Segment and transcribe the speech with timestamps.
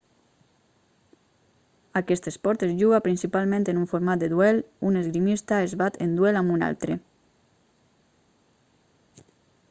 [1.99, 6.15] aquest esport es juga principalment en un format de duel un esgrimista es bat en
[6.21, 6.97] duel amb un altre